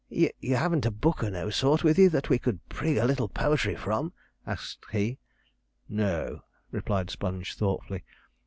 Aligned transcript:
You 0.09 0.31
haven't 0.55 0.87
a 0.87 0.89
book 0.89 1.23
o' 1.23 1.29
no 1.29 1.51
sort 1.51 1.83
with 1.83 1.99
you 1.99 2.09
that 2.09 2.27
we 2.27 2.39
could 2.39 2.67
prig 2.69 2.97
a 2.97 3.05
little 3.05 3.29
po'try 3.29 3.75
from?' 3.77 4.13
asked 4.47 4.83
he. 4.91 5.19
'No,' 5.87 6.41
replied 6.71 7.11
Sponge 7.11 7.53
thoughtfully. 7.53 8.03